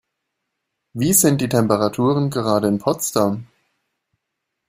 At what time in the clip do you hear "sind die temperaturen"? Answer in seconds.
1.13-2.31